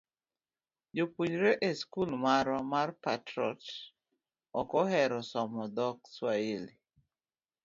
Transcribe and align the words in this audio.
jopuonjre 0.95 1.51
e 1.67 1.69
skul 1.81 2.09
marwa 2.23 2.59
mar 2.73 2.89
Patriot 3.03 3.61
ok 4.59 4.69
ohero 4.81 5.19
somo 5.31 5.63
dhok 5.75 5.97
Swahili. 6.15 6.73